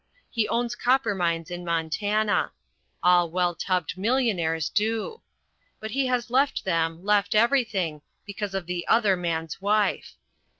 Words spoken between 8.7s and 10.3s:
Other Man's Wife.